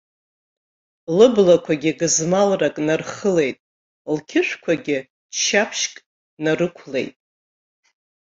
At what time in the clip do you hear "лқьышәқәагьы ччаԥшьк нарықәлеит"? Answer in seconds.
4.13-7.15